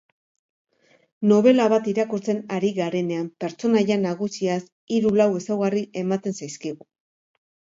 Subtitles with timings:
[1.31, 4.59] Nobela bat irakurtzen ari garenean, pertsonaia nagusiaz
[4.97, 6.91] hiru-lau ezaugarri ematen zaizkigu.